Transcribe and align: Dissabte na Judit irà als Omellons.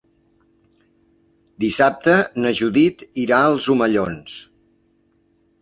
Dissabte 1.65 2.15
na 2.45 2.53
Judit 2.61 3.05
irà 3.27 3.43
als 3.51 3.71
Omellons. 3.75 4.43